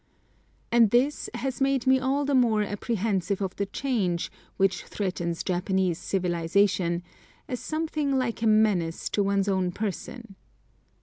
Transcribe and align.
And 0.71 0.89
this 0.89 1.29
has 1.35 1.61
made 1.61 1.85
me 1.85 1.99
all 1.99 2.25
the 2.25 2.33
more 2.33 2.63
apprehensive 2.63 3.39
of 3.39 3.55
the 3.57 3.67
change, 3.67 4.31
which 4.57 4.83
threatens 4.85 5.43
Japanese 5.43 5.99
civilisation, 5.99 7.03
as 7.47 7.59
something 7.59 8.17
like 8.17 8.41
a 8.41 8.47
menace 8.47 9.09
to 9.09 9.21
one's 9.21 9.47
own 9.47 9.71
person. 9.71 10.33